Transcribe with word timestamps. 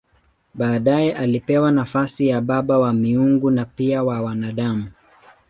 Baadaye 0.53 1.13
alipewa 1.13 1.71
nafasi 1.71 2.27
ya 2.27 2.41
baba 2.41 2.79
wa 2.79 2.93
miungu 2.93 3.51
na 3.51 3.65
pia 3.65 4.03
wa 4.03 4.21
wanadamu. 4.21 4.91